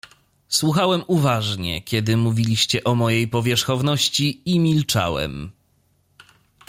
[0.47, 5.51] "Słuchałem uważnie, kiedy mówiliście o mojej powierzchowności, i milczałem."